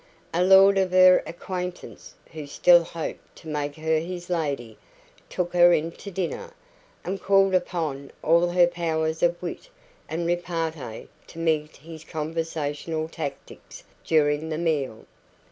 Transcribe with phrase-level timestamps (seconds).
[0.33, 4.79] A lord of her acquaintance, who still hoped to make her his lady,
[5.29, 6.55] took her into dinner,
[7.05, 9.69] and called upon all her powers of wit
[10.09, 15.05] and repartee to meet his conversational tactics during the meal.